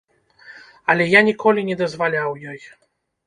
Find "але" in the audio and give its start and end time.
0.93-1.03